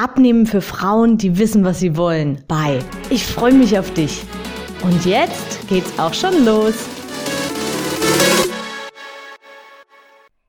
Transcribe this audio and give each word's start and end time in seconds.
Abnehmen 0.00 0.46
für 0.46 0.60
Frauen, 0.60 1.18
die 1.18 1.38
wissen, 1.38 1.64
was 1.64 1.80
sie 1.80 1.96
wollen. 1.96 2.44
Bye. 2.46 2.78
Ich 3.10 3.26
freue 3.26 3.52
mich 3.52 3.76
auf 3.76 3.92
dich. 3.94 4.22
Und 4.84 5.04
jetzt 5.04 5.66
geht's 5.68 5.98
auch 5.98 6.14
schon 6.14 6.44
los. 6.44 6.86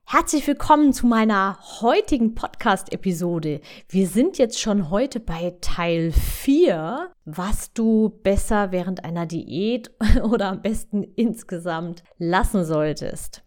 Herzlich 0.06 0.46
willkommen 0.46 0.92
zu 0.92 1.08
meiner 1.08 1.58
heutigen 1.80 2.36
Podcast-Episode. 2.36 3.60
Wir 3.88 4.06
sind 4.06 4.38
jetzt 4.38 4.60
schon 4.60 4.88
heute 4.88 5.18
bei 5.18 5.56
Teil 5.60 6.12
4, 6.12 7.10
was 7.24 7.72
du 7.72 8.20
besser 8.22 8.70
während 8.70 9.04
einer 9.04 9.26
Diät 9.26 9.90
oder 10.22 10.46
am 10.50 10.62
besten 10.62 11.02
insgesamt 11.02 12.04
lassen 12.18 12.64
solltest. 12.64 13.42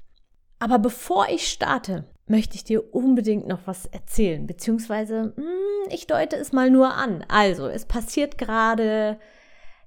Aber 0.60 0.80
bevor 0.80 1.30
ich 1.30 1.48
starte, 1.48 2.13
möchte 2.26 2.56
ich 2.56 2.64
dir 2.64 2.94
unbedingt 2.94 3.48
noch 3.48 3.60
was 3.66 3.86
erzählen, 3.88 4.48
beziehungsweise 4.48 5.34
mh, 5.36 5.44
hm, 5.44 5.90
ich 5.90 6.08
deute 6.08 6.36
es 6.38 6.52
mal 6.52 6.70
nur 6.70 6.94
an. 6.94 7.26
Also, 7.28 7.68
es 7.68 7.86
passiert 7.86 8.38
gerade, 8.38 9.20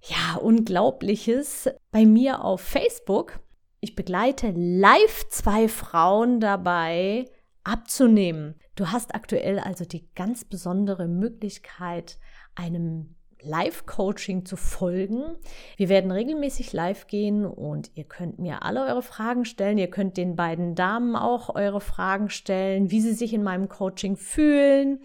ja, 0.03 0.37
Unglaubliches 0.41 1.71
bei 1.91 2.05
mir 2.05 2.45
auf 2.45 2.61
Facebook. 2.61 3.41
Ich 3.81 3.95
begleite 3.95 4.53
live 4.55 5.29
zwei 5.29 5.69
Frauen 5.69 6.41
dabei, 6.41 7.27
abzunehmen. 7.65 8.55
Du 8.75 8.91
hast 8.93 9.15
aktuell 9.15 9.59
also 9.59 9.85
die 9.85 10.09
ganz 10.15 10.45
besondere 10.45 11.09
Möglichkeit, 11.09 12.19
einem 12.55 13.17
Live-Coaching 13.47 14.45
zu 14.45 14.57
folgen. 14.57 15.25
Wir 15.77 15.89
werden 15.89 16.11
regelmäßig 16.11 16.73
live 16.73 17.07
gehen 17.07 17.47
und 17.47 17.91
ihr 17.95 18.05
könnt 18.05 18.39
mir 18.39 18.63
alle 18.63 18.85
eure 18.87 19.03
Fragen 19.03 19.45
stellen. 19.45 19.79
Ihr 19.79 19.91
könnt 19.91 20.17
den 20.17 20.37
beiden 20.37 20.75
Damen 20.75 21.17
auch 21.17 21.55
eure 21.55 21.81
Fragen 21.81 22.29
stellen, 22.29 22.91
wie 22.91 23.01
sie 23.01 23.15
sich 23.15 23.33
in 23.33 23.43
meinem 23.43 23.69
Coaching 23.69 24.17
fühlen, 24.17 25.01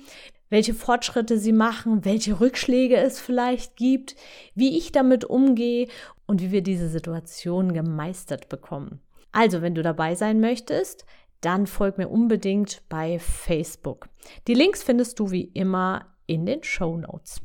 welche 0.50 0.73
Fortschritte 0.73 1.38
sie 1.38 1.53
machen, 1.53 2.03
welche 2.03 2.39
Rückschläge 2.39 2.98
es 2.98 3.20
vielleicht 3.20 3.78
gibt, 3.78 4.16
wie 4.53 4.78
ich 4.78 4.92
damit 4.92 5.23
umgehe 5.23 5.88
und 6.26 6.42
wie 6.42 6.52
wir 6.52 6.61
diese 6.61 6.89
Situation 6.89 7.73
gemeistert 7.73 8.50
bekommen. 8.50 9.00
Also, 9.31 9.61
wenn 9.61 9.76
du 9.76 9.81
dabei 9.81 10.16
sein 10.16 10.42
möchtest, 10.42 11.05
dann 11.42 11.67
folg 11.67 11.98
mir 11.98 12.09
unbedingt 12.09 12.83
bei 12.88 13.17
Facebook. 13.17 14.09
Die 14.48 14.53
Links 14.53 14.83
findest 14.83 15.20
du 15.20 15.31
wie 15.31 15.45
immer 15.45 16.05
in 16.28 16.45
den 16.45 16.64
Show 16.64 16.98
Notes. 16.98 17.42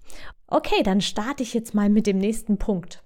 Okay, 0.48 0.82
dann 0.84 1.00
starte 1.00 1.42
ich 1.42 1.54
jetzt 1.54 1.74
mal 1.74 1.88
mit 1.88 2.06
dem 2.06 2.18
nächsten 2.18 2.58
Punkt. 2.58 3.02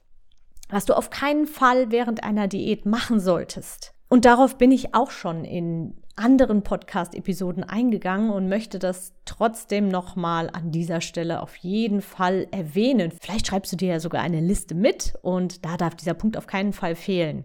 Was 0.69 0.85
du 0.85 0.95
auf 0.95 1.11
keinen 1.11 1.47
Fall 1.47 1.91
während 1.91 2.23
einer 2.23 2.49
Diät 2.49 2.87
machen 2.87 3.19
solltest. 3.19 3.95
Und 4.09 4.25
darauf 4.25 4.59
bin 4.59 4.73
ich 4.73 4.95
auch 4.95 5.11
schon 5.11 5.45
in 5.45 5.95
anderen 6.17 6.63
Podcast-Episoden 6.63 7.65
eingegangen 7.65 8.31
und 8.31 8.49
möchte 8.49 8.79
das 8.79 9.15
trotzdem 9.25 9.89
nochmal 9.89 10.51
an 10.51 10.71
dieser 10.71 11.01
Stelle 11.01 11.41
auf 11.41 11.57
jeden 11.57 12.03
Fall 12.03 12.47
erwähnen. 12.51 13.13
Vielleicht 13.21 13.47
schreibst 13.47 13.73
du 13.73 13.77
dir 13.77 13.89
ja 13.89 14.01
sogar 14.01 14.23
eine 14.23 14.41
Liste 14.41 14.75
mit 14.75 15.15
und 15.23 15.65
da 15.65 15.77
darf 15.77 15.95
dieser 15.95 16.15
Punkt 16.15 16.37
auf 16.37 16.47
keinen 16.47 16.73
Fall 16.73 16.95
fehlen. 16.95 17.45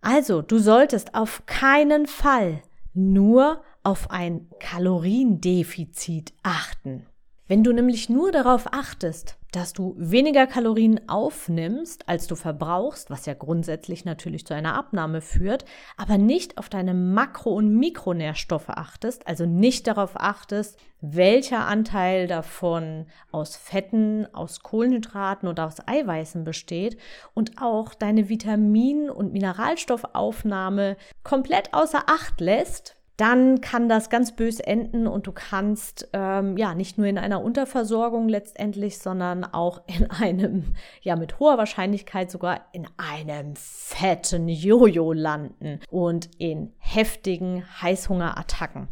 Also, 0.00 0.42
du 0.42 0.58
solltest 0.58 1.14
auf 1.14 1.44
keinen 1.46 2.06
Fall 2.06 2.62
nur 2.94 3.62
auf 3.82 4.10
ein 4.10 4.48
Kaloriendefizit 4.60 6.32
achten. 6.42 7.06
Wenn 7.48 7.64
du 7.64 7.72
nämlich 7.72 8.10
nur 8.10 8.30
darauf 8.30 8.74
achtest, 8.74 9.38
dass 9.52 9.72
du 9.72 9.94
weniger 9.96 10.46
Kalorien 10.46 11.08
aufnimmst, 11.08 12.06
als 12.06 12.26
du 12.26 12.36
verbrauchst, 12.36 13.08
was 13.08 13.24
ja 13.24 13.32
grundsätzlich 13.32 14.04
natürlich 14.04 14.46
zu 14.46 14.52
einer 14.52 14.74
Abnahme 14.74 15.22
führt, 15.22 15.64
aber 15.96 16.18
nicht 16.18 16.58
auf 16.58 16.68
deine 16.68 16.92
Makro- 16.92 17.54
und 17.54 17.74
Mikronährstoffe 17.74 18.68
achtest, 18.68 19.26
also 19.26 19.46
nicht 19.46 19.86
darauf 19.86 20.20
achtest, 20.20 20.78
welcher 21.00 21.66
Anteil 21.66 22.26
davon 22.26 23.06
aus 23.32 23.56
Fetten, 23.56 24.26
aus 24.34 24.60
Kohlenhydraten 24.62 25.48
oder 25.48 25.66
aus 25.66 25.76
Eiweißen 25.86 26.44
besteht 26.44 26.98
und 27.32 27.62
auch 27.62 27.94
deine 27.94 28.28
Vitamin- 28.28 29.08
und 29.08 29.32
Mineralstoffaufnahme 29.32 30.98
komplett 31.22 31.72
außer 31.72 32.02
Acht 32.08 32.42
lässt, 32.42 32.97
dann 33.18 33.60
kann 33.60 33.88
das 33.88 34.10
ganz 34.10 34.36
bös 34.36 34.60
enden 34.60 35.08
und 35.08 35.26
du 35.26 35.32
kannst 35.32 36.08
ähm, 36.12 36.56
ja 36.56 36.74
nicht 36.74 36.98
nur 36.98 37.08
in 37.08 37.18
einer 37.18 37.42
Unterversorgung 37.42 38.28
letztendlich, 38.28 39.00
sondern 39.00 39.44
auch 39.44 39.82
in 39.86 40.08
einem, 40.10 40.76
ja 41.02 41.16
mit 41.16 41.40
hoher 41.40 41.58
Wahrscheinlichkeit 41.58 42.30
sogar 42.30 42.66
in 42.72 42.86
einem 42.96 43.56
fetten 43.56 44.48
Jojo 44.48 45.12
landen 45.12 45.80
und 45.90 46.30
in 46.38 46.72
heftigen 46.78 47.64
Heißhungerattacken. 47.82 48.86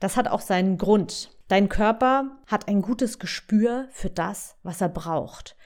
Das 0.00 0.16
hat 0.16 0.26
auch 0.26 0.40
seinen 0.40 0.76
Grund. 0.76 1.30
Dein 1.46 1.68
Körper 1.68 2.38
hat 2.46 2.66
ein 2.66 2.82
gutes 2.82 3.20
Gespür 3.20 3.86
für 3.90 4.10
das, 4.10 4.56
was 4.64 4.80
er 4.80 4.88
braucht. 4.88 5.56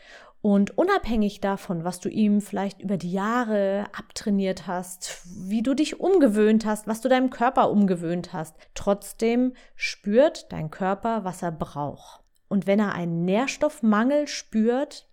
Und 0.44 0.77
unabhängig 0.77 1.41
davon, 1.41 1.84
was 1.84 2.00
du 2.00 2.10
ihm 2.10 2.43
vielleicht 2.43 2.82
über 2.82 2.99
die 2.99 3.12
Jahre 3.12 3.87
abtrainiert 3.97 4.66
hast, 4.66 5.22
wie 5.49 5.62
du 5.62 5.72
dich 5.72 6.00
umgewöhnt 6.00 6.66
hast, 6.66 6.87
was 6.87 7.00
du 7.00 7.09
deinem 7.09 7.31
Körper 7.31 7.71
umgewöhnt 7.71 8.34
hast, 8.34 8.55
trotzdem 8.75 9.55
spürt 9.75 10.53
dein 10.53 10.71
Körper, 10.71 11.25
was 11.25 11.43
er 11.43 11.50
braucht. 11.50 12.22
Und 12.49 12.66
wenn 12.66 12.78
er 12.78 12.93
einen 12.93 13.25
Nährstoffmangel 13.25 14.28
spürt, 14.28 15.09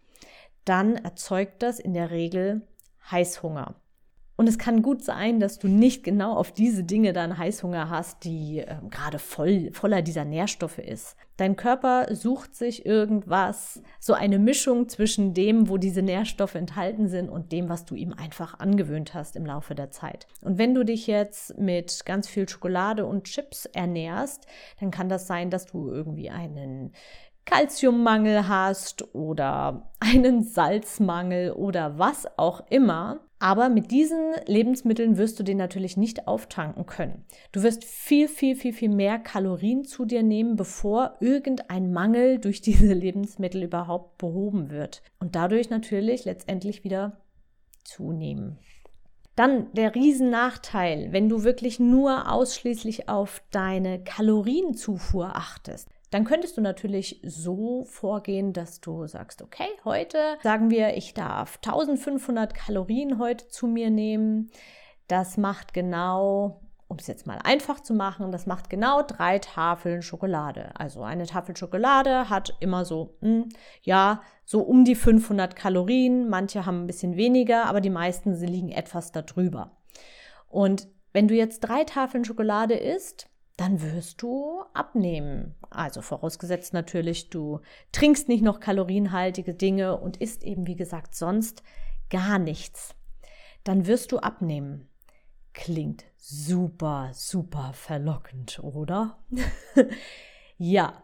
dann 0.66 0.98
erzeugt 0.98 1.64
das 1.64 1.80
in 1.80 1.94
der 1.94 2.12
Regel 2.12 2.68
Heißhunger. 3.10 3.76
Und 4.38 4.48
es 4.48 4.58
kann 4.58 4.82
gut 4.82 5.04
sein, 5.04 5.40
dass 5.40 5.60
du 5.60 5.68
nicht 5.68 6.04
genau 6.04 6.34
auf 6.34 6.52
diese 6.52 6.84
Dinge 6.84 7.14
dann 7.14 7.38
Heißhunger 7.38 7.90
hast, 7.90 8.24
die 8.24 8.60
äh, 8.60 8.78
gerade 8.90 9.20
voll, 9.20 9.70
voller 9.72 10.02
dieser 10.02 10.26
Nährstoffe 10.26 10.80
ist. 10.80 11.16
Dein 11.38 11.56
Körper 11.56 12.08
sucht 12.16 12.56
sich 12.56 12.86
irgendwas, 12.86 13.82
so 14.00 14.14
eine 14.14 14.40
Mischung 14.40 14.90
zwischen 14.90 15.34
dem, 15.34 15.70
wo 15.70 15.78
diese 15.78 16.02
Nährstoffe 16.02 16.56
enthalten 16.56 17.08
sind 17.08 17.30
und 17.30 17.52
dem, 17.52 17.70
was 17.70 17.86
du 17.86 17.96
ihm 17.96 18.14
einfach 18.14 18.60
angewöhnt 18.60 19.14
hast 19.14 19.36
im 19.36 19.46
Laufe 19.46 19.76
der 19.76 19.92
Zeit. 19.92 20.28
Und 20.42 20.58
wenn 20.58 20.74
du 20.74 20.84
dich 20.84 21.08
jetzt 21.08 21.58
mit 21.58 22.06
ganz 22.06 22.28
viel 22.28 22.48
Schokolade 22.48 23.06
und 23.06 23.24
Chips 23.24 23.66
ernährst, 23.66 24.46
dann 24.80 24.92
kann 24.92 25.10
das 25.10 25.28
sein, 25.28 25.50
dass 25.50 25.66
du 25.66 25.90
irgendwie 25.90 26.30
einen 26.30 26.94
Kalziummangel 27.46 28.48
hast 28.48 29.14
oder 29.14 29.92
einen 30.00 30.44
Salzmangel 30.44 31.52
oder 31.52 31.98
was 31.98 32.28
auch 32.38 32.64
immer. 32.70 33.20
Aber 33.40 33.70
mit 33.70 33.90
diesen 33.90 34.34
Lebensmitteln 34.46 35.18
wirst 35.18 35.40
du 35.40 35.44
den 35.44 35.58
natürlich 35.58 35.98
nicht 35.98 36.28
auftanken 36.28 36.86
können. 36.86 37.26
Du 37.52 37.64
wirst 37.64 37.84
viel, 37.84 38.28
viel, 38.28 38.56
viel, 38.56 38.72
viel 38.72 38.90
mehr 38.90 39.18
Kalorien 39.18 39.84
zu 39.84 40.06
dir 40.06 40.22
nehmen, 40.22 40.56
bevor 40.56 41.18
irgendein 41.22 41.92
Mangel 41.92 42.38
durch 42.38 42.62
diese 42.62 42.94
Lebensmittel 42.94 43.64
überhaupt 43.64 44.20
behoben 44.20 44.70
wird. 44.70 45.02
Und 45.20 45.36
dadurch 45.36 45.72
natürlich 45.72 46.26
letztendlich 46.26 46.84
wieder 46.84 47.18
zunehmen. 47.84 48.60
Dann 49.36 49.74
der 49.74 49.96
Riesennachteil, 49.96 51.12
wenn 51.12 51.28
du 51.28 51.44
wirklich 51.44 51.80
nur 51.80 52.32
ausschließlich 52.32 53.10
auf 53.10 53.42
deine 53.50 54.04
Kalorienzufuhr 54.04 55.36
achtest 55.36 55.90
dann 56.12 56.26
könntest 56.26 56.58
du 56.58 56.62
natürlich 56.62 57.22
so 57.24 57.86
vorgehen, 57.86 58.54
dass 58.54 58.82
du 58.82 59.08
sagst, 59.08 59.42
okay, 59.42 59.70
heute 59.86 60.18
sagen 60.44 60.70
wir, 60.70 60.96
ich 60.98 61.14
darf 61.14 61.58
1500 61.66 62.54
Kalorien 62.54 63.18
heute 63.18 63.48
zu 63.48 63.66
mir 63.66 63.90
nehmen. 63.90 64.52
Das 65.08 65.38
macht 65.38 65.74
genau, 65.74 66.62
um 66.90 66.98
es 66.98 67.08
jetzt 67.08 67.28
mal 67.28 67.40
einfach 67.42 67.80
zu 67.80 67.94
machen, 67.94 68.34
das 68.34 68.46
macht 68.46 68.70
genau 68.70 69.02
drei 69.02 69.40
Tafeln 69.40 70.02
Schokolade. 70.02 70.72
Also 70.78 71.02
eine 71.02 71.26
Tafel 71.26 71.56
Schokolade 71.56 72.30
hat 72.30 72.58
immer 72.60 72.84
so, 72.84 73.16
mh, 73.22 73.30
hm, 73.30 73.50
ja, 73.82 74.22
so 74.44 74.62
um 74.62 74.84
die 74.84 74.96
500 74.96 75.56
Kalorien. 75.56 76.28
Manche 76.28 76.66
haben 76.66 76.84
ein 76.84 76.88
bisschen 76.88 77.16
weniger, 77.16 77.68
aber 77.68 77.80
die 77.80 77.90
meisten 77.90 78.34
liegen 78.34 78.70
etwas 78.70 79.14
darüber. 79.14 79.78
Und 80.50 80.90
wenn 81.14 81.30
du 81.30 81.36
jetzt 81.36 81.62
drei 81.62 81.86
Tafeln 81.86 82.26
Schokolade 82.26 82.74
isst, 82.74 83.31
dann 83.58 83.82
wirst 83.82 84.22
du 84.22 84.64
abnehmen. 84.74 85.56
Also 85.70 86.02
vorausgesetzt 86.02 86.74
natürlich, 86.74 87.30
du 87.30 87.60
trinkst 87.92 88.28
nicht 88.28 88.44
noch 88.44 88.60
kalorienhaltige 88.60 89.54
Dinge 89.54 89.98
und 89.98 90.18
isst 90.18 90.44
eben, 90.44 90.68
wie 90.68 90.76
gesagt, 90.76 91.16
sonst 91.16 91.64
gar 92.10 92.40
nichts. 92.40 92.96
Dann 93.64 93.86
wirst 93.86 94.12
du 94.12 94.20
abnehmen. 94.20 94.88
Klingt 95.54 96.06
super, 96.18 97.10
super 97.14 97.72
verlockend, 97.74 98.60
oder? 98.64 99.20
ja, 100.58 101.04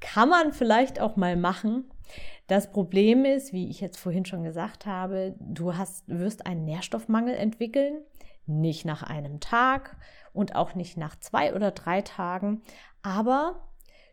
kann 0.00 0.28
man 0.28 0.52
vielleicht 0.52 1.00
auch 1.00 1.16
mal 1.16 1.36
machen. 1.36 1.90
Das 2.46 2.72
Problem 2.72 3.24
ist, 3.24 3.52
wie 3.52 3.68
ich 3.68 3.80
jetzt 3.80 3.98
vorhin 3.98 4.24
schon 4.24 4.42
gesagt 4.42 4.86
habe, 4.86 5.36
du 5.38 5.76
hast, 5.76 6.08
wirst 6.08 6.46
einen 6.46 6.64
Nährstoffmangel 6.64 7.34
entwickeln, 7.34 8.02
nicht 8.46 8.84
nach 8.84 9.02
einem 9.02 9.38
Tag 9.38 9.96
und 10.32 10.54
auch 10.54 10.74
nicht 10.74 10.96
nach 10.96 11.18
zwei 11.18 11.54
oder 11.54 11.70
drei 11.70 12.02
Tagen, 12.02 12.62
aber 13.02 13.70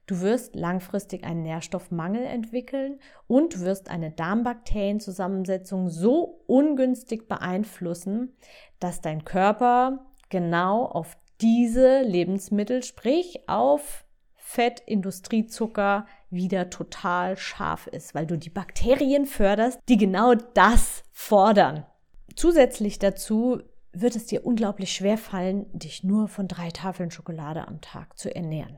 Du 0.10 0.22
wirst 0.22 0.56
langfristig 0.56 1.26
einen 1.26 1.44
Nährstoffmangel 1.44 2.24
entwickeln 2.24 3.00
und 3.28 3.60
wirst 3.60 3.90
eine 3.90 4.10
Darmbakterienzusammensetzung 4.10 5.90
so 5.90 6.44
ungünstig 6.48 7.28
beeinflussen, 7.28 8.34
dass 8.80 9.02
dein 9.02 9.26
Körper 9.26 10.06
genau 10.30 10.86
auf 10.86 11.18
diese 11.42 12.04
Lebensmittel, 12.04 12.84
sprich 12.84 13.50
auf 13.50 14.06
Fett, 14.36 14.82
Industriezucker, 14.86 16.06
wieder 16.30 16.70
total 16.70 17.36
scharf 17.36 17.88
ist, 17.88 18.16
weil 18.16 18.26
du 18.26 18.38
die 18.38 18.50
Bakterien 18.50 19.26
förderst, 19.26 19.78
die 19.90 19.98
genau 19.98 20.36
das 20.36 21.04
fordern. 21.12 21.86
Zusätzlich 22.34 22.98
dazu 22.98 23.62
wird 24.02 24.16
es 24.16 24.26
dir 24.26 24.46
unglaublich 24.46 24.94
schwer 24.94 25.18
fallen, 25.18 25.66
dich 25.78 26.04
nur 26.04 26.28
von 26.28 26.48
drei 26.48 26.70
Tafeln 26.70 27.12
Schokolade 27.12 27.68
am 27.68 27.82
Tag 27.82 28.18
zu 28.18 28.34
ernähren. 28.34 28.78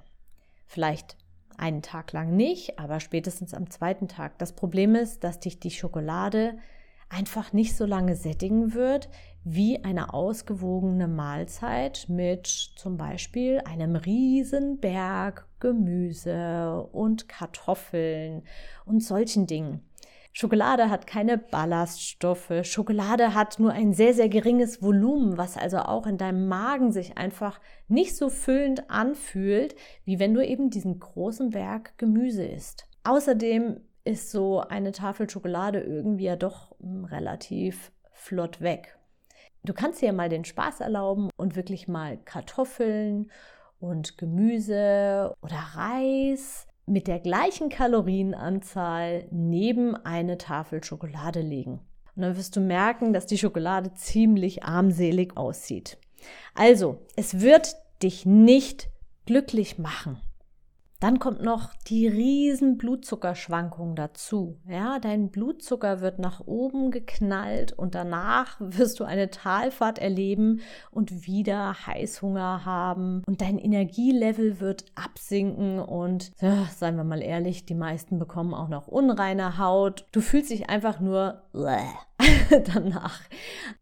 Vielleicht 0.66 1.18
einen 1.57 1.81
Tag 1.81 2.13
lang 2.13 2.36
nicht, 2.36 2.80
aber 2.80 3.00
spätestens 3.00 3.54
am 3.54 3.69
zweiten 3.69 4.07
Tag. 4.07 4.38
Das 4.38 4.54
Problem 4.54 4.95
ist, 4.95 5.24
dass 5.24 5.39
dich 5.39 5.60
die 5.60 5.71
Schokolade 5.71 6.57
einfach 7.10 7.54
nicht 7.54 7.75
so 7.75 7.86
lange 7.86 8.16
sättigen 8.16 8.74
wird 8.74 9.10
wie 9.44 9.83
eine 9.83 10.13
ausgewogene 10.13 11.07
Mahlzeit 11.07 12.06
mit 12.07 12.48
zum 12.48 12.98
Beispiel 12.98 13.62
einem 13.65 13.95
riesen 13.95 14.80
Berg 14.80 15.48
Gemüse 15.60 16.88
und 16.92 17.27
Kartoffeln 17.27 18.44
und 18.86 19.04
solchen 19.04 19.48
Dingen. 19.48 19.88
Schokolade 20.31 20.89
hat 20.89 21.07
keine 21.07 21.37
Ballaststoffe. 21.37 22.51
Schokolade 22.63 23.33
hat 23.33 23.59
nur 23.59 23.71
ein 23.71 23.93
sehr, 23.93 24.13
sehr 24.13 24.29
geringes 24.29 24.81
Volumen, 24.81 25.37
was 25.37 25.57
also 25.57 25.79
auch 25.79 26.05
in 26.05 26.17
deinem 26.17 26.47
Magen 26.47 26.91
sich 26.91 27.17
einfach 27.17 27.59
nicht 27.87 28.15
so 28.15 28.29
füllend 28.29 28.89
anfühlt, 28.89 29.75
wie 30.05 30.19
wenn 30.19 30.33
du 30.33 30.45
eben 30.45 30.69
diesen 30.69 30.99
großen 30.99 31.49
Berg 31.49 31.97
Gemüse 31.97 32.45
isst. 32.45 32.87
Außerdem 33.03 33.81
ist 34.03 34.31
so 34.31 34.61
eine 34.61 34.91
Tafel 34.91 35.29
Schokolade 35.29 35.81
irgendwie 35.81 36.25
ja 36.25 36.35
doch 36.35 36.75
hm, 36.79 37.05
relativ 37.05 37.91
flott 38.13 38.61
weg. 38.61 38.97
Du 39.63 39.73
kannst 39.73 40.01
dir 40.01 40.07
ja 40.07 40.13
mal 40.13 40.29
den 40.29 40.45
Spaß 40.45 40.79
erlauben 40.79 41.29
und 41.35 41.55
wirklich 41.55 41.87
mal 41.87 42.17
Kartoffeln 42.17 43.29
und 43.79 44.17
Gemüse 44.17 45.33
oder 45.41 45.57
Reis 45.75 46.69
mit 46.89 47.07
der 47.07 47.19
gleichen 47.19 47.69
Kalorienanzahl 47.69 49.27
neben 49.31 49.95
eine 49.95 50.38
Tafel 50.38 50.83
Schokolade 50.83 51.41
legen. 51.41 51.80
Und 52.15 52.24
dann 52.24 52.38
wirst 52.38 52.56
du 52.56 52.59
merken, 52.59 53.13
dass 53.13 53.27
die 53.27 53.38
Schokolade 53.38 53.94
ziemlich 53.94 54.63
armselig 54.63 55.38
aussieht. 55.38 55.97
Also, 56.53 56.97
es 57.15 57.39
wird 57.39 57.75
dich 58.03 58.25
nicht 58.25 58.89
glücklich 59.25 59.77
machen. 59.77 60.19
Dann 61.00 61.18
kommt 61.19 61.42
noch 61.42 61.74
die 61.88 62.07
riesen 62.07 62.78
Blutzuckerschwankung 62.78 63.96
dazu. 63.96 64.60
Ja, 64.68 65.00
dein 65.00 65.30
Blutzucker 65.30 66.01
wird 66.01 66.19
nach 66.19 66.42
oben 66.46 66.92
geknallt 66.92 67.72
und 67.72 67.96
danach 67.96 68.57
wirst 68.60 69.00
du 69.00 69.06
eine 69.06 69.30
Talfahrt 69.30 69.98
erleben 69.98 70.60
und 70.92 71.25
wieder 71.25 71.88
Heißhunger 71.88 72.66
haben 72.66 73.24
und 73.25 73.40
dein 73.40 73.60
Energielevel 73.60 74.60
wird 74.60 74.86
absinken 74.96 75.80
und 75.80 76.34
ja, 76.42 76.66
seien 76.75 76.98
wir 76.98 77.06
mal 77.06 77.22
ehrlich, 77.22 77.66
die 77.66 77.75
meisten 77.75 78.19
bekommen 78.19 78.54
auch 78.54 78.68
noch 78.68 78.88
unreine 78.88 79.57
Haut. 79.57 80.06
Du 80.12 80.19
fühlst 80.19 80.50
dich 80.50 80.69
einfach 80.69 81.00
nur 81.00 81.44
danach. 82.74 83.22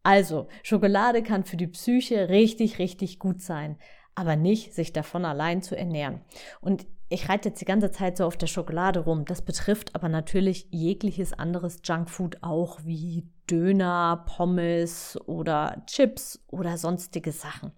Also, 0.03 0.47
Schokolade 0.61 1.23
kann 1.23 1.45
für 1.45 1.57
die 1.57 1.67
Psyche 1.67 2.29
richtig, 2.29 2.77
richtig 2.77 3.17
gut 3.17 3.41
sein 3.41 3.77
aber 4.17 4.35
nicht 4.35 4.73
sich 4.73 4.93
davon 4.93 5.25
allein 5.25 5.61
zu 5.61 5.77
ernähren. 5.77 6.21
Und 6.59 6.87
ich 7.09 7.29
reite 7.29 7.49
jetzt 7.49 7.61
die 7.61 7.65
ganze 7.65 7.91
Zeit 7.91 8.17
so 8.17 8.25
auf 8.25 8.37
der 8.37 8.47
Schokolade 8.47 8.99
rum. 9.01 9.25
Das 9.25 9.41
betrifft 9.41 9.95
aber 9.95 10.09
natürlich 10.09 10.67
jegliches 10.71 11.33
anderes 11.33 11.79
Junkfood 11.83 12.43
auch, 12.43 12.79
wie 12.83 13.29
Döner, 13.49 14.25
Pommes 14.25 15.17
oder 15.25 15.83
Chips 15.87 16.43
oder 16.47 16.77
sonstige 16.77 17.31
Sachen. 17.31 17.71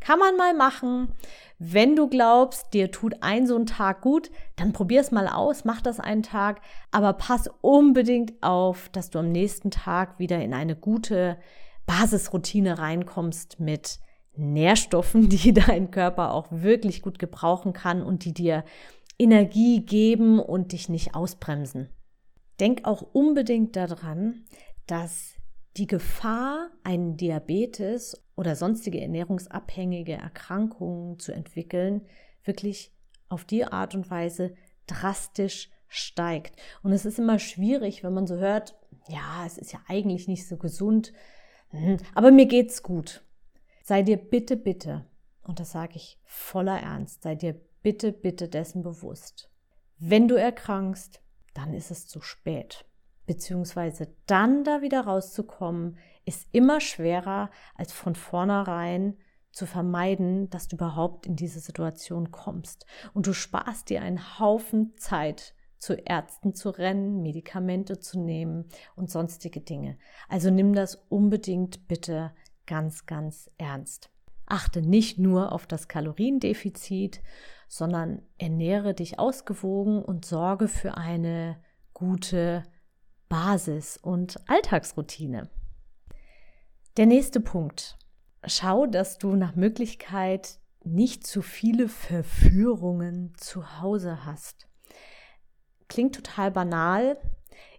Kann 0.00 0.18
man 0.18 0.36
mal 0.36 0.54
machen. 0.54 1.14
Wenn 1.58 1.96
du 1.96 2.08
glaubst, 2.08 2.74
dir 2.74 2.90
tut 2.90 3.22
ein 3.22 3.46
so 3.46 3.56
ein 3.56 3.64
Tag 3.64 4.02
gut, 4.02 4.30
dann 4.56 4.72
probier 4.72 5.00
es 5.00 5.12
mal 5.12 5.28
aus, 5.28 5.64
mach 5.64 5.80
das 5.80 6.00
einen 6.00 6.22
Tag, 6.22 6.60
aber 6.90 7.14
pass 7.14 7.48
unbedingt 7.60 8.42
auf, 8.42 8.88
dass 8.90 9.08
du 9.10 9.20
am 9.20 9.30
nächsten 9.30 9.70
Tag 9.70 10.18
wieder 10.18 10.42
in 10.42 10.52
eine 10.52 10.76
gute 10.76 11.38
Basisroutine 11.86 12.78
reinkommst 12.78 13.60
mit 13.60 14.00
Nährstoffen, 14.36 15.28
die 15.28 15.52
dein 15.52 15.90
Körper 15.90 16.32
auch 16.32 16.48
wirklich 16.50 17.02
gut 17.02 17.18
gebrauchen 17.18 17.72
kann 17.72 18.02
und 18.02 18.24
die 18.24 18.34
dir 18.34 18.64
Energie 19.18 19.84
geben 19.84 20.40
und 20.40 20.72
dich 20.72 20.88
nicht 20.88 21.14
ausbremsen. 21.14 21.88
Denk 22.60 22.84
auch 22.84 23.02
unbedingt 23.02 23.76
daran, 23.76 24.44
dass 24.86 25.34
die 25.76 25.86
Gefahr, 25.86 26.70
einen 26.84 27.16
Diabetes 27.16 28.22
oder 28.36 28.54
sonstige 28.54 29.00
ernährungsabhängige 29.00 30.12
Erkrankungen 30.12 31.18
zu 31.18 31.32
entwickeln, 31.32 32.02
wirklich 32.44 32.92
auf 33.28 33.44
die 33.44 33.64
Art 33.64 33.94
und 33.94 34.10
Weise 34.10 34.54
drastisch 34.86 35.70
steigt. 35.88 36.60
Und 36.82 36.92
es 36.92 37.04
ist 37.04 37.18
immer 37.18 37.38
schwierig, 37.38 38.04
wenn 38.04 38.14
man 38.14 38.26
so 38.26 38.36
hört, 38.36 38.76
ja, 39.08 39.44
es 39.46 39.58
ist 39.58 39.72
ja 39.72 39.80
eigentlich 39.88 40.28
nicht 40.28 40.46
so 40.46 40.56
gesund, 40.56 41.12
hm, 41.70 41.98
aber 42.14 42.30
mir 42.30 42.46
geht's 42.46 42.82
gut. 42.82 43.24
Sei 43.86 44.00
dir 44.00 44.16
bitte, 44.16 44.56
bitte, 44.56 45.04
und 45.42 45.60
das 45.60 45.72
sage 45.72 45.96
ich 45.96 46.18
voller 46.24 46.80
Ernst, 46.80 47.22
sei 47.22 47.34
dir 47.34 47.60
bitte, 47.82 48.12
bitte 48.12 48.48
dessen 48.48 48.82
bewusst. 48.82 49.50
Wenn 49.98 50.26
du 50.26 50.36
erkrankst, 50.36 51.20
dann 51.52 51.74
ist 51.74 51.90
es 51.90 52.06
zu 52.06 52.22
spät. 52.22 52.86
Beziehungsweise 53.26 54.08
dann 54.24 54.64
da 54.64 54.80
wieder 54.80 55.02
rauszukommen, 55.02 55.98
ist 56.24 56.48
immer 56.52 56.80
schwerer, 56.80 57.50
als 57.74 57.92
von 57.92 58.14
vornherein 58.14 59.18
zu 59.52 59.66
vermeiden, 59.66 60.48
dass 60.48 60.66
du 60.66 60.76
überhaupt 60.76 61.26
in 61.26 61.36
diese 61.36 61.60
Situation 61.60 62.30
kommst. 62.30 62.86
Und 63.12 63.26
du 63.26 63.34
sparst 63.34 63.90
dir 63.90 64.00
einen 64.00 64.38
Haufen 64.38 64.94
Zeit, 64.96 65.54
zu 65.78 65.92
Ärzten 65.92 66.54
zu 66.54 66.70
rennen, 66.70 67.20
Medikamente 67.20 68.00
zu 68.00 68.18
nehmen 68.18 68.70
und 68.96 69.10
sonstige 69.10 69.60
Dinge. 69.60 69.98
Also 70.30 70.48
nimm 70.48 70.72
das 70.72 71.04
unbedingt 71.10 71.86
bitte 71.86 72.32
ganz, 72.66 73.06
ganz 73.06 73.50
ernst. 73.58 74.10
Achte 74.46 74.82
nicht 74.82 75.18
nur 75.18 75.52
auf 75.52 75.66
das 75.66 75.88
Kaloriendefizit, 75.88 77.22
sondern 77.68 78.22
ernähre 78.38 78.94
dich 78.94 79.18
ausgewogen 79.18 80.02
und 80.02 80.24
sorge 80.24 80.68
für 80.68 80.96
eine 80.96 81.56
gute 81.92 82.62
Basis 83.28 83.96
und 83.96 84.38
Alltagsroutine. 84.48 85.48
Der 86.96 87.06
nächste 87.06 87.40
Punkt. 87.40 87.98
Schau, 88.46 88.86
dass 88.86 89.18
du 89.18 89.34
nach 89.34 89.56
Möglichkeit 89.56 90.58
nicht 90.84 91.26
zu 91.26 91.40
viele 91.40 91.88
Verführungen 91.88 93.32
zu 93.36 93.80
Hause 93.80 94.24
hast. 94.24 94.68
Klingt 95.88 96.14
total 96.14 96.50
banal, 96.50 97.16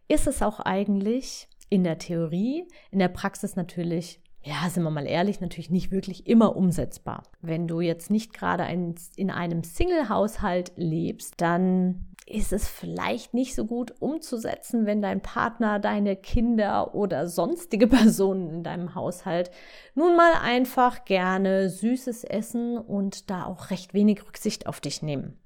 ist 0.07 0.27
es 0.27 0.41
auch 0.41 0.59
eigentlich 0.59 1.47
in 1.69 1.83
der 1.83 1.99
Theorie, 1.99 2.67
in 2.91 2.99
der 2.99 3.09
Praxis 3.09 3.55
natürlich 3.55 4.21
ja, 4.45 4.69
sind 4.69 4.83
wir 4.83 4.91
mal 4.91 5.07
ehrlich, 5.07 5.41
natürlich 5.41 5.71
nicht 5.71 5.89
wirklich 5.89 6.27
immer 6.27 6.55
umsetzbar. 6.55 7.23
Wenn 7.41 7.67
du 7.67 7.81
jetzt 7.81 8.11
nicht 8.11 8.31
gerade 8.31 8.63
ein, 8.63 8.93
in 9.15 9.31
einem 9.31 9.63
Single-Haushalt 9.63 10.73
lebst, 10.75 11.41
dann 11.41 12.05
ist 12.27 12.53
es 12.53 12.67
vielleicht 12.67 13.33
nicht 13.33 13.55
so 13.55 13.65
gut 13.65 13.95
umzusetzen, 13.99 14.85
wenn 14.85 15.01
dein 15.01 15.21
Partner, 15.21 15.79
deine 15.79 16.15
Kinder 16.15 16.93
oder 16.93 17.27
sonstige 17.27 17.87
Personen 17.87 18.49
in 18.49 18.63
deinem 18.63 18.93
Haushalt 18.93 19.49
nun 19.95 20.15
mal 20.15 20.33
einfach 20.39 21.05
gerne 21.05 21.69
Süßes 21.69 22.23
essen 22.23 22.77
und 22.77 23.31
da 23.31 23.45
auch 23.45 23.71
recht 23.71 23.95
wenig 23.95 24.27
Rücksicht 24.27 24.67
auf 24.67 24.79
dich 24.79 25.01
nehmen. 25.01 25.39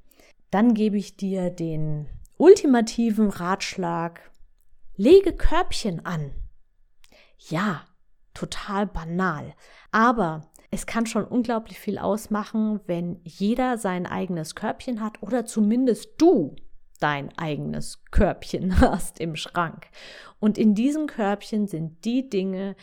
Dann 0.51 0.73
gebe 0.73 0.97
ich 0.97 1.15
dir 1.15 1.49
den 1.49 2.07
ultimativen 2.35 3.29
Ratschlag, 3.29 4.29
lege 4.97 5.31
Körbchen 5.31 6.05
an. 6.05 6.31
Ja, 7.37 7.85
total 8.39 8.87
banal. 8.87 9.53
Aber 9.91 10.49
es 10.71 10.85
kann 10.85 11.05
schon 11.05 11.25
unglaublich 11.25 11.79
viel 11.79 11.97
ausmachen, 11.97 12.79
wenn 12.85 13.19
jeder 13.23 13.77
sein 13.77 14.05
eigenes 14.05 14.55
Körbchen 14.55 15.01
hat 15.01 15.21
oder 15.21 15.45
zumindest 15.45 16.13
du 16.21 16.55
dein 16.99 17.35
eigenes 17.37 18.03
Körbchen 18.11 18.79
hast 18.81 19.19
im 19.19 19.35
Schrank. 19.35 19.87
Und 20.39 20.57
in 20.57 20.75
diesem 20.75 21.07
Körbchen 21.07 21.67
sind 21.67 22.05
die 22.05 22.29
Dinge, 22.29 22.75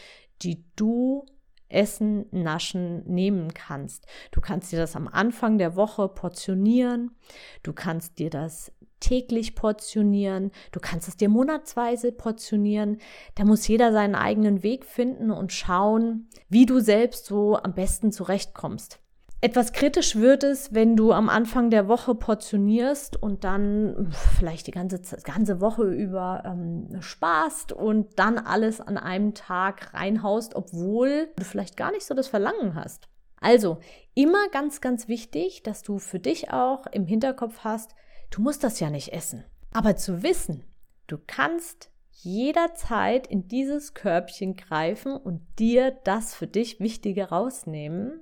die 0.42 0.64
du 0.76 1.26
Essen, 1.68 2.26
Naschen 2.30 3.04
nehmen 3.06 3.52
kannst. 3.52 4.06
Du 4.30 4.40
kannst 4.40 4.70
dir 4.70 4.78
das 4.78 4.94
am 4.94 5.08
Anfang 5.08 5.58
der 5.58 5.74
Woche 5.74 6.08
portionieren. 6.08 7.16
Du 7.62 7.72
kannst 7.72 8.18
dir 8.18 8.30
das 8.30 8.72
täglich 9.00 9.54
portionieren, 9.54 10.50
du 10.72 10.80
kannst 10.80 11.08
es 11.08 11.16
dir 11.16 11.28
monatsweise 11.28 12.12
portionieren. 12.12 12.98
Da 13.34 13.44
muss 13.44 13.68
jeder 13.68 13.92
seinen 13.92 14.14
eigenen 14.14 14.62
Weg 14.62 14.84
finden 14.84 15.30
und 15.30 15.52
schauen, 15.52 16.28
wie 16.48 16.66
du 16.66 16.80
selbst 16.80 17.26
so 17.26 17.56
am 17.56 17.74
besten 17.74 18.12
zurechtkommst. 18.12 19.00
Etwas 19.42 19.72
kritisch 19.72 20.16
wird 20.16 20.44
es, 20.44 20.72
wenn 20.72 20.96
du 20.96 21.12
am 21.12 21.28
Anfang 21.28 21.68
der 21.68 21.88
Woche 21.88 22.14
portionierst 22.14 23.22
und 23.22 23.44
dann 23.44 24.08
vielleicht 24.36 24.66
die 24.66 24.72
ganze, 24.72 24.98
ganze 25.22 25.60
Woche 25.60 25.84
über 25.84 26.42
ähm, 26.46 26.88
sparst 27.00 27.70
und 27.70 28.18
dann 28.18 28.38
alles 28.38 28.80
an 28.80 28.96
einem 28.96 29.34
Tag 29.34 29.92
reinhaust, 29.92 30.54
obwohl 30.54 31.28
du 31.36 31.44
vielleicht 31.44 31.76
gar 31.76 31.92
nicht 31.92 32.06
so 32.06 32.14
das 32.14 32.28
Verlangen 32.28 32.74
hast. 32.74 33.08
Also 33.38 33.78
immer 34.14 34.48
ganz, 34.50 34.80
ganz 34.80 35.06
wichtig, 35.06 35.62
dass 35.62 35.82
du 35.82 35.98
für 35.98 36.18
dich 36.18 36.50
auch 36.50 36.86
im 36.86 37.06
Hinterkopf 37.06 37.58
hast, 37.62 37.94
Du 38.30 38.42
musst 38.42 38.64
das 38.64 38.80
ja 38.80 38.90
nicht 38.90 39.12
essen. 39.12 39.44
Aber 39.72 39.96
zu 39.96 40.22
wissen, 40.22 40.64
du 41.06 41.18
kannst 41.26 41.90
jederzeit 42.10 43.26
in 43.26 43.46
dieses 43.48 43.94
Körbchen 43.94 44.56
greifen 44.56 45.16
und 45.16 45.42
dir 45.58 45.92
das 46.04 46.34
für 46.34 46.46
dich 46.46 46.80
Wichtige 46.80 47.28
rausnehmen, 47.28 48.20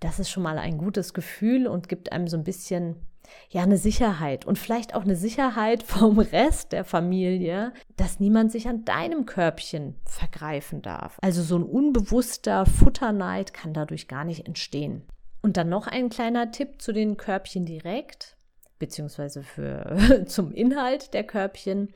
das 0.00 0.18
ist 0.18 0.30
schon 0.30 0.42
mal 0.42 0.58
ein 0.58 0.78
gutes 0.78 1.14
Gefühl 1.14 1.66
und 1.66 1.88
gibt 1.88 2.12
einem 2.12 2.28
so 2.28 2.36
ein 2.36 2.44
bisschen 2.44 2.96
ja 3.50 3.62
eine 3.62 3.76
Sicherheit 3.76 4.44
und 4.44 4.58
vielleicht 4.58 4.94
auch 4.94 5.02
eine 5.02 5.16
Sicherheit 5.16 5.82
vom 5.82 6.18
Rest 6.18 6.72
der 6.72 6.84
Familie, 6.84 7.72
dass 7.96 8.20
niemand 8.20 8.52
sich 8.52 8.68
an 8.68 8.84
deinem 8.84 9.26
Körbchen 9.26 9.96
vergreifen 10.04 10.82
darf. 10.82 11.18
Also 11.22 11.42
so 11.42 11.56
ein 11.56 11.64
unbewusster 11.64 12.66
Futterneid 12.66 13.52
kann 13.52 13.72
dadurch 13.72 14.08
gar 14.08 14.24
nicht 14.24 14.46
entstehen. 14.46 15.02
Und 15.42 15.56
dann 15.56 15.68
noch 15.68 15.86
ein 15.86 16.08
kleiner 16.08 16.50
Tipp 16.50 16.80
zu 16.82 16.92
den 16.92 17.16
Körbchen 17.16 17.66
direkt 17.66 18.35
beziehungsweise 18.78 19.42
für, 19.42 20.24
zum 20.26 20.52
Inhalt 20.52 21.14
der 21.14 21.24
Körbchen. 21.24 21.92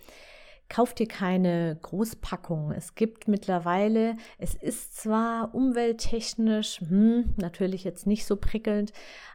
Kauf 0.68 0.94
dir 0.94 1.08
keine 1.08 1.76
Großpackungen. 1.82 2.76
Es 2.76 2.94
gibt 2.94 3.26
mittlerweile, 3.26 4.16
es 4.38 4.54
ist 4.54 4.96
zwar 4.96 5.52
umwelttechnisch 5.52 6.80
hm, 6.80 7.34
natürlich 7.36 7.82
jetzt 7.82 8.06
nicht 8.06 8.24
so 8.24 8.36
prickelnd, 8.36 8.92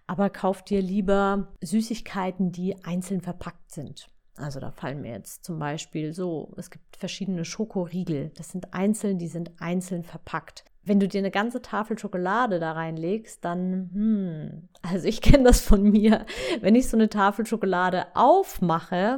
aber 0.08 0.30
kauf 0.30 0.64
dir 0.64 0.82
lieber 0.82 1.50
Süßigkeiten, 1.62 2.54
die 2.54 2.86
einzeln 2.86 3.20
verpackt 3.20 3.72
sind. 3.72 4.08
Also 4.38 4.60
da 4.60 4.72
fallen 4.72 5.02
mir 5.02 5.12
jetzt 5.12 5.46
zum 5.46 5.60
Beispiel 5.60 6.14
so, 6.14 6.54
es 6.58 6.70
gibt 6.70 6.98
verschiedene 6.98 7.46
Schokoriegel. 7.46 8.32
Das 8.36 8.52
sind 8.52 8.74
einzeln, 8.74 9.18
die 9.18 9.28
sind 9.28 9.52
einzeln 9.60 10.04
verpackt 10.04 10.66
wenn 10.86 11.00
du 11.00 11.08
dir 11.08 11.20
eine 11.20 11.32
ganze 11.32 11.62
Tafel 11.62 11.98
Schokolade 11.98 12.60
da 12.60 12.74
reinlegst, 12.74 13.44
dann, 13.44 13.90
hm, 13.92 14.70
also 14.82 15.08
ich 15.08 15.22
kenne 15.22 15.44
das 15.44 15.62
von 15.62 15.84
mir, 15.84 16.26
wenn 16.62 16.76
ich 16.76 16.88
so 16.88 16.96
eine 16.96 17.10
Tafel 17.10 17.46
Schokolade 17.46 18.06
aufmache, 18.16 19.18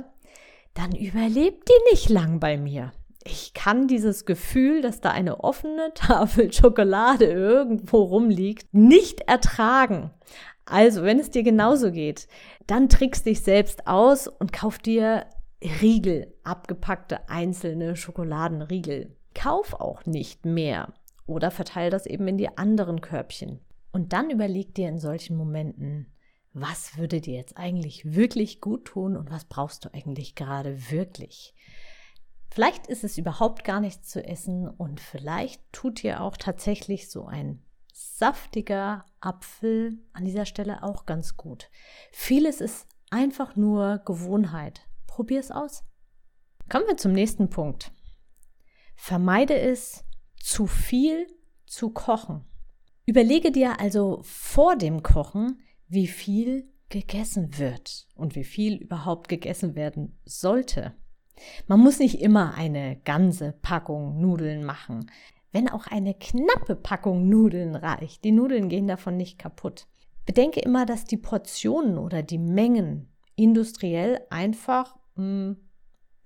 dann 0.73 0.93
überlebt 0.95 1.67
die 1.67 1.91
nicht 1.91 2.09
lang 2.09 2.39
bei 2.39 2.57
mir. 2.57 2.93
Ich 3.23 3.53
kann 3.53 3.87
dieses 3.87 4.25
Gefühl, 4.25 4.81
dass 4.81 5.01
da 5.01 5.11
eine 5.11 5.43
offene 5.43 5.93
Tafel 5.93 6.53
Schokolade 6.53 7.25
irgendwo 7.25 8.03
rumliegt, 8.03 8.73
nicht 8.73 9.21
ertragen. 9.21 10.11
Also, 10.69 11.03
wenn 11.03 11.17
es 11.17 11.31
dir 11.31 11.43
genauso 11.43 11.93
geht, 11.93 12.27
dann 12.67 12.89
trickst 12.89 13.25
dich 13.25 13.41
selbst 13.41 13.87
aus 13.87 14.27
und 14.27 14.51
kauf 14.51 14.77
dir 14.79 15.25
Riegel, 15.81 16.35
abgepackte 16.43 17.29
einzelne 17.29 17.95
Schokoladenriegel. 17.95 19.15
Kauf 19.33 19.73
auch 19.73 20.05
nicht 20.05 20.45
mehr. 20.45 20.93
Oder 21.25 21.51
verteile 21.51 21.89
das 21.89 22.05
eben 22.05 22.27
in 22.27 22.37
die 22.37 22.57
anderen 22.57 22.99
Körbchen. 22.99 23.61
Und 23.93 24.11
dann 24.11 24.29
überleg 24.29 24.75
dir 24.75 24.89
in 24.89 24.99
solchen 24.99 25.37
Momenten, 25.37 26.13
was 26.51 26.97
würde 26.97 27.21
dir 27.21 27.35
jetzt 27.35 27.57
eigentlich 27.57 28.13
wirklich 28.15 28.59
gut 28.59 28.85
tun 28.85 29.15
und 29.15 29.31
was 29.31 29.45
brauchst 29.45 29.85
du 29.85 29.93
eigentlich 29.93 30.35
gerade 30.35 30.91
wirklich? 30.91 31.55
Vielleicht 32.49 32.87
ist 32.87 33.05
es 33.05 33.17
überhaupt 33.17 33.63
gar 33.63 33.79
nichts 33.79 34.09
zu 34.09 34.21
essen 34.21 34.67
und 34.67 34.99
vielleicht 34.99 35.61
tut 35.71 36.03
dir 36.03 36.21
auch 36.21 36.35
tatsächlich 36.35 37.09
so 37.09 37.25
ein 37.25 37.63
saftiger 37.97 39.05
Apfel 39.21 39.97
an 40.13 40.23
dieser 40.23 40.45
Stelle 40.45 40.83
auch 40.83 41.07
ganz 41.07 41.35
gut. 41.35 41.69
Vieles 42.11 42.61
ist 42.61 42.87
einfach 43.09 43.55
nur 43.55 43.99
Gewohnheit. 44.05 44.81
Probier 45.07 45.39
es 45.39 45.49
aus. 45.49 45.83
Kommen 46.69 46.85
wir 46.87 46.97
zum 46.97 47.13
nächsten 47.13 47.49
Punkt. 47.49 47.91
Vermeide 48.95 49.59
es, 49.59 50.03
zu 50.39 50.67
viel 50.67 51.25
zu 51.65 51.89
kochen. 51.89 52.45
Überlege 53.07 53.51
dir 53.51 53.79
also 53.79 54.19
vor 54.23 54.75
dem 54.75 55.01
Kochen, 55.01 55.59
wie 55.87 56.07
viel 56.07 56.71
gegessen 56.89 57.57
wird 57.57 58.07
und 58.15 58.35
wie 58.35 58.43
viel 58.43 58.75
überhaupt 58.75 59.27
gegessen 59.27 59.75
werden 59.75 60.19
sollte. 60.23 60.93
Man 61.67 61.79
muss 61.79 61.99
nicht 61.99 62.21
immer 62.21 62.53
eine 62.53 62.99
ganze 63.01 63.53
Packung 63.53 64.19
Nudeln 64.19 64.63
machen. 64.63 65.09
Wenn 65.51 65.69
auch 65.69 65.87
eine 65.87 66.13
knappe 66.13 66.75
Packung 66.75 67.29
Nudeln 67.29 67.75
reicht, 67.75 68.23
die 68.23 68.31
Nudeln 68.31 68.69
gehen 68.69 68.87
davon 68.87 69.17
nicht 69.17 69.39
kaputt. 69.39 69.87
Bedenke 70.25 70.59
immer, 70.59 70.85
dass 70.85 71.05
die 71.05 71.17
Portionen 71.17 71.97
oder 71.97 72.21
die 72.21 72.37
Mengen 72.37 73.09
industriell 73.35 74.21
einfach 74.29 74.95
mh, 75.15 75.23
hm, 75.23 75.57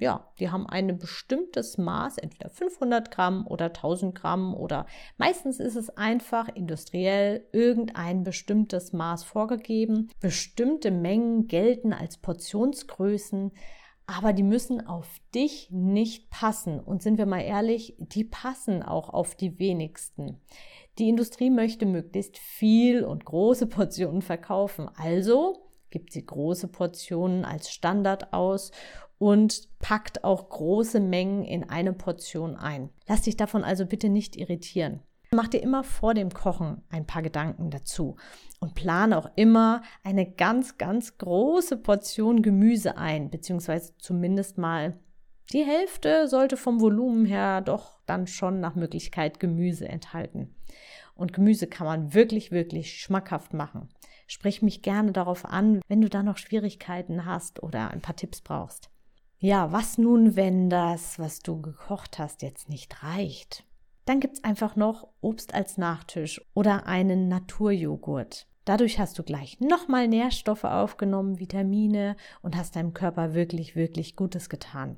ja, 0.02 0.28
die 0.40 0.50
haben 0.50 0.66
ein 0.66 0.98
bestimmtes 0.98 1.78
Maß, 1.78 2.18
entweder 2.18 2.50
500 2.50 3.12
Gramm 3.12 3.46
oder 3.46 3.66
1000 3.66 4.16
Gramm 4.16 4.56
oder 4.56 4.88
meistens 5.18 5.60
ist 5.60 5.76
es 5.76 5.96
einfach 5.96 6.50
industriell 6.50 7.48
irgendein 7.52 8.24
bestimmtes 8.24 8.94
Maß 8.94 9.24
vorgegeben. 9.24 10.10
Bestimmte 10.20 10.90
Mengen 10.90 11.48
gelten 11.48 11.94
als 11.94 12.18
Portionsgrößen, 12.18 13.52
aber 14.08 14.34
die 14.34 14.44
müssen 14.44 14.86
auf 14.86 15.08
dich 15.34 15.70
nicht 15.72 16.30
passen. 16.30 16.80
Und 16.80 17.02
sind 17.02 17.18
wir 17.18 17.26
mal 17.26 17.42
ehrlich, 17.42 17.96
die 17.98 18.24
passen 18.24 18.84
auch 18.84 19.10
auf 19.10 19.36
die 19.36 19.58
wenigsten. 19.60 20.42
Die 20.98 21.10
Industrie 21.10 21.50
möchte 21.50 21.86
möglichst 21.86 22.38
viel 22.38 23.04
und 23.04 23.26
große 23.26 23.68
Portionen 23.68 24.22
verkaufen. 24.22 24.90
Also 24.98 25.72
gibt 25.90 26.12
sie 26.12 26.26
große 26.26 26.68
Portionen 26.68 27.46
als 27.46 27.72
Standard 27.72 28.34
aus 28.34 28.72
und 29.18 29.70
packt 29.80 30.24
auch 30.24 30.50
große 30.50 31.00
Mengen 31.00 31.44
in 31.44 31.70
eine 31.70 31.94
Portion 31.94 32.56
ein. 32.56 32.90
Lass 33.08 33.22
dich 33.22 33.38
davon 33.38 33.64
also 33.64 33.86
bitte 33.86 34.10
nicht 34.10 34.36
irritieren. 34.36 35.02
Mach 35.34 35.48
dir 35.48 35.62
immer 35.64 35.86
vor 35.86 36.14
dem 36.14 36.30
Kochen 36.30 36.84
ein 36.90 37.08
paar 37.08 37.22
Gedanken 37.22 37.70
dazu 37.70 38.18
und 38.60 38.76
plane 38.76 39.18
auch 39.18 39.30
immer 39.38 39.82
eine 40.04 40.30
ganz, 40.30 40.78
ganz 40.78 41.18
große 41.18 41.78
Portion 41.78 42.42
Gemüse 42.42 42.98
ein, 42.98 43.30
beziehungsweise 43.30 43.98
zumindest 43.98 44.58
mal 44.58 45.00
die 45.54 45.64
Hälfte 45.64 46.28
sollte 46.28 46.58
vom 46.58 46.82
Volumen 46.82 47.26
her 47.26 47.62
doch 47.62 48.00
dann 48.06 48.28
schon 48.28 48.60
nach 48.60 48.76
Möglichkeit 48.76 49.40
Gemüse 49.40 49.88
enthalten. 49.88 50.54
Und 51.16 51.32
Gemüse 51.32 51.68
kann 51.68 51.88
man 51.88 52.14
wirklich, 52.14 52.52
wirklich 52.52 53.00
schmackhaft 53.00 53.54
machen. 53.54 53.88
Sprich 54.28 54.62
mich 54.62 54.82
gerne 54.82 55.14
darauf 55.14 55.46
an, 55.46 55.82
wenn 55.88 56.02
du 56.02 56.10
da 56.10 56.24
noch 56.24 56.38
Schwierigkeiten 56.38 57.26
hast 57.26 57.64
oder 57.64 57.92
ein 57.92 58.02
paar 58.02 58.18
Tipps 58.18 58.42
brauchst. 58.42 58.90
Ja, 59.40 59.72
was 59.72 59.98
nun, 59.98 60.36
wenn 60.36 60.70
das, 60.70 61.20
was 61.20 61.40
du 61.40 61.62
gekocht 61.62 62.20
hast, 62.20 62.42
jetzt 62.42 62.68
nicht 62.68 63.02
reicht? 63.04 63.66
Dann 64.06 64.20
gibt 64.20 64.38
es 64.38 64.44
einfach 64.44 64.76
noch 64.76 65.08
Obst 65.22 65.54
als 65.54 65.78
Nachtisch 65.78 66.42
oder 66.54 66.88
einen 66.88 67.28
Naturjoghurt. 67.28 68.48
Dadurch 68.66 69.00
hast 69.00 69.18
du 69.18 69.24
gleich 69.24 69.60
nochmal 69.60 70.08
Nährstoffe 70.08 70.64
aufgenommen, 70.64 71.40
Vitamine 71.40 72.16
und 72.42 72.56
hast 72.56 72.76
deinem 72.76 72.94
Körper 72.94 73.34
wirklich, 73.34 73.76
wirklich 73.76 74.16
Gutes 74.16 74.50
getan. 74.50 74.98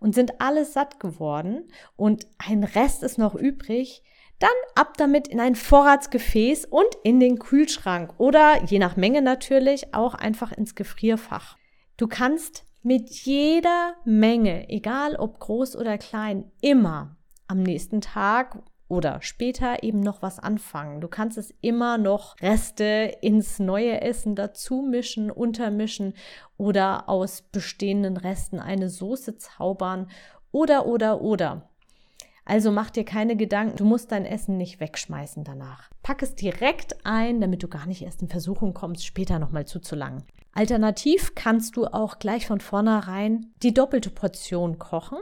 Und 0.00 0.14
sind 0.14 0.40
alles 0.40 0.72
satt 0.72 0.98
geworden 0.98 1.68
und 1.96 2.26
ein 2.38 2.64
Rest 2.64 3.02
ist 3.02 3.18
noch 3.18 3.34
übrig, 3.34 4.02
dann 4.38 4.50
ab 4.74 4.96
damit 4.96 5.28
in 5.28 5.38
ein 5.38 5.54
Vorratsgefäß 5.54 6.64
und 6.64 6.88
in 7.04 7.20
den 7.20 7.38
Kühlschrank 7.38 8.14
oder 8.18 8.64
je 8.64 8.78
nach 8.78 8.96
Menge 8.96 9.22
natürlich 9.22 9.92
auch 9.92 10.14
einfach 10.14 10.50
ins 10.52 10.74
Gefrierfach. 10.74 11.58
Du 11.98 12.08
kannst 12.08 12.64
mit 12.82 13.10
jeder 13.10 13.96
Menge, 14.04 14.68
egal 14.70 15.16
ob 15.16 15.38
groß 15.38 15.76
oder 15.76 15.98
klein, 15.98 16.50
immer 16.62 17.18
am 17.50 17.62
nächsten 17.62 18.00
Tag 18.00 18.62
oder 18.88 19.22
später 19.22 19.82
eben 19.82 20.00
noch 20.00 20.22
was 20.22 20.38
anfangen. 20.38 21.00
Du 21.00 21.08
kannst 21.08 21.38
es 21.38 21.54
immer 21.60 21.96
noch 21.96 22.34
Reste 22.40 23.16
ins 23.22 23.58
neue 23.58 24.00
Essen 24.00 24.34
dazu 24.34 24.82
mischen, 24.82 25.30
untermischen 25.30 26.14
oder 26.56 27.08
aus 27.08 27.42
bestehenden 27.42 28.16
Resten 28.16 28.58
eine 28.58 28.88
Soße 28.88 29.36
zaubern 29.38 30.08
oder 30.50 30.86
oder 30.86 31.20
oder. 31.20 31.68
Also 32.44 32.72
mach 32.72 32.90
dir 32.90 33.04
keine 33.04 33.36
Gedanken, 33.36 33.76
du 33.76 33.84
musst 33.84 34.10
dein 34.10 34.24
Essen 34.26 34.56
nicht 34.56 34.80
wegschmeißen 34.80 35.44
danach. 35.44 35.88
Pack 36.02 36.22
es 36.22 36.34
direkt 36.34 37.06
ein, 37.06 37.40
damit 37.40 37.62
du 37.62 37.68
gar 37.68 37.86
nicht 37.86 38.02
erst 38.02 38.22
in 38.22 38.28
Versuchung 38.28 38.74
kommst, 38.74 39.04
später 39.04 39.38
nochmal 39.38 39.66
zuzulangen. 39.66 40.24
Alternativ 40.52 41.34
kannst 41.34 41.76
du 41.76 41.86
auch 41.86 42.18
gleich 42.18 42.46
von 42.46 42.60
vornherein 42.60 43.52
die 43.62 43.72
doppelte 43.72 44.10
Portion 44.10 44.78
kochen 44.78 45.18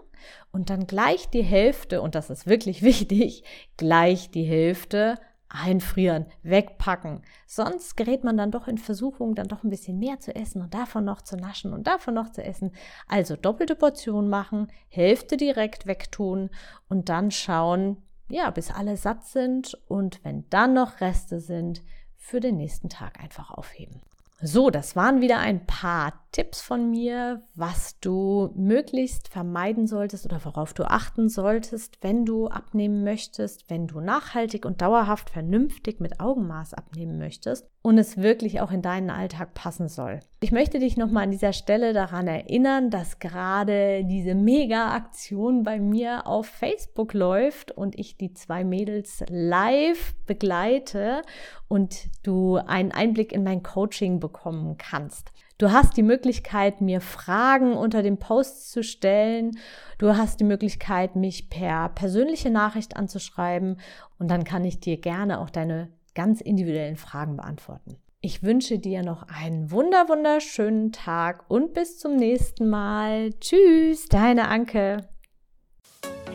und 0.53 0.71
dann 0.71 0.87
gleich 0.87 1.29
die 1.29 1.43
Hälfte, 1.43 2.01
und 2.01 2.15
das 2.15 2.31
ist 2.31 2.47
wirklich 2.47 2.83
wichtig, 2.83 3.45
gleich 3.77 4.31
die 4.31 4.45
Hälfte 4.45 5.19
einfrieren, 5.51 6.27
wegpacken. 6.43 7.23
Sonst 7.47 7.97
gerät 7.97 8.23
man 8.23 8.37
dann 8.37 8.51
doch 8.51 8.69
in 8.69 8.79
Versuchung, 8.79 9.35
dann 9.35 9.49
doch 9.49 9.65
ein 9.65 9.71
bisschen 9.71 9.99
mehr 9.99 10.21
zu 10.21 10.35
essen 10.35 10.61
und 10.61 10.75
davon 10.75 11.05
noch 11.05 11.23
zu 11.23 11.37
naschen 11.37 11.73
und 11.73 11.87
davon 11.87 12.15
noch 12.15 12.31
zu 12.31 12.43
essen. 12.43 12.73
Also 13.07 13.35
doppelte 13.37 13.75
Portion 13.75 14.29
machen, 14.29 14.71
Hälfte 14.89 15.37
direkt 15.37 15.87
wegtun 15.87 16.51
und 16.89 17.09
dann 17.09 17.31
schauen, 17.31 18.03
ja, 18.31 18.51
bis 18.51 18.71
alle 18.71 18.97
satt 18.97 19.25
sind 19.25 19.75
und 19.89 20.23
wenn 20.23 20.49
dann 20.51 20.75
noch 20.75 21.01
Reste 21.01 21.41
sind, 21.41 21.83
für 22.17 22.41
den 22.41 22.57
nächsten 22.57 22.91
Tag 22.91 23.19
einfach 23.21 23.51
aufheben. 23.51 24.03
So, 24.41 24.71
das 24.71 24.95
waren 24.95 25.21
wieder 25.21 25.41
ein 25.41 25.67
paar 25.67 26.13
Tipps 26.31 26.61
von 26.61 26.91
mir, 26.91 27.43
was 27.57 27.99
du 27.99 28.53
möglichst 28.55 29.27
vermeiden 29.27 29.89
solltest 29.89 30.27
oder 30.27 30.45
worauf 30.45 30.75
du 30.75 30.89
achten 30.89 31.29
solltest, 31.29 31.99
wenn 32.03 32.25
du 32.25 32.47
abnehmen 32.47 33.03
möchtest, 33.03 33.69
wenn 33.69 33.89
du 33.89 34.01
nachhaltig 34.01 34.65
und 34.65 34.81
dauerhaft 34.81 35.31
vernünftig 35.31 35.99
mit 35.99 36.21
Augenmaß 36.21 36.75
abnehmen 36.75 37.19
möchtest 37.19 37.69
und 37.89 37.97
es 37.97 38.19
wirklich 38.19 38.61
auch 38.61 38.71
in 38.71 38.83
deinen 38.83 39.09
Alltag 39.09 39.55
passen 39.55 39.89
soll. 39.89 40.21
Ich 40.41 40.53
möchte 40.53 40.79
dich 40.79 40.99
nochmal 40.99 41.23
an 41.23 41.31
dieser 41.31 41.55
Stelle 41.55 41.95
daran 41.95 42.27
erinnern, 42.27 42.91
dass 42.91 43.19
gerade 43.19 44.05
diese 44.05 44.35
Mega-Aktion 44.35 45.63
bei 45.63 45.81
mir 45.81 46.27
auf 46.27 46.45
Facebook 46.45 47.15
läuft 47.15 47.71
und 47.71 47.99
ich 47.99 48.19
die 48.19 48.35
zwei 48.35 48.63
Mädels 48.63 49.25
live 49.31 50.15
begleite 50.27 51.23
und 51.67 52.09
du 52.23 52.57
einen 52.57 52.93
Einblick 52.93 53.33
in 53.33 53.43
mein 53.43 53.63
Coaching 53.63 54.21
bekommen 54.21 54.77
kannst. 54.77 55.33
Du 55.57 55.73
hast 55.73 55.97
die 55.97 56.03
Möglichkeit, 56.03 56.83
mir 56.83 57.01
Fragen 57.01 57.73
unter 57.73 58.03
dem 58.03 58.19
Post 58.19 58.71
zu 58.71 58.83
stellen. 58.83 59.53
Du 59.97 60.15
hast 60.15 60.41
die 60.41 60.45
Möglichkeit, 60.45 61.17
mich 61.17 61.49
per 61.49 61.89
persönliche 61.89 62.51
Nachricht 62.51 62.99
anzuschreiben 62.99 63.81
und 64.19 64.31
dann 64.31 64.45
kann 64.45 64.67
ich 64.67 64.79
dir 64.79 65.01
gerne 65.01 65.41
auch 65.41 65.49
deine 65.49 65.89
ganz 66.19 66.41
individuellen 66.41 66.97
Fragen 66.97 67.37
beantworten. 67.37 67.95
Ich 68.21 68.43
wünsche 68.43 68.81
dir 68.81 69.05
noch 69.05 69.23
einen 69.29 69.71
wunder 69.71 70.09
wunderschönen 70.09 70.91
Tag 70.91 71.45
und 71.47 71.75
bis 71.75 71.97
zum 71.97 72.17
nächsten 72.17 72.69
Mal. 72.69 73.31
Tschüss, 73.39 74.09
deine 74.09 74.49
Anke. 74.49 74.97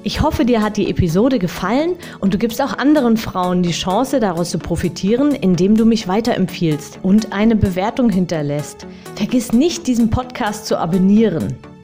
Ich 0.02 0.22
hoffe, 0.22 0.46
dir 0.46 0.62
hat 0.62 0.78
die 0.78 0.90
Episode 0.90 1.38
gefallen 1.38 1.98
und 2.22 2.34
du 2.34 2.38
gibst 2.38 2.62
auch 2.62 2.78
anderen 2.78 3.18
Frauen 3.18 3.62
die 3.62 3.72
Chance, 3.72 4.22
daraus 4.22 4.52
zu 4.52 4.58
profitieren, 4.58 5.36
indem 5.36 5.76
du 5.76 5.86
mich 5.86 6.08
weiterempfiehlst 6.08 7.00
und 7.04 7.34
eine 7.34 7.58
Bewertung 7.58 8.10
hinterlässt. 8.10 8.88
Vergiss 9.16 9.52
nicht, 9.52 9.86
diesen 9.86 10.10
Podcast 10.10 10.66
zu 10.66 10.78
abonnieren. 10.78 11.58